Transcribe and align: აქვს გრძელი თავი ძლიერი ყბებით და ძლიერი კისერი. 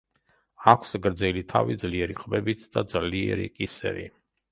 აქვს 0.71 0.93
გრძელი 1.07 1.43
თავი 1.51 1.75
ძლიერი 1.83 2.15
ყბებით 2.21 2.65
და 2.77 2.85
ძლიერი 2.95 3.47
კისერი. 3.61 4.07